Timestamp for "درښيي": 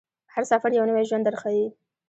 1.27-1.67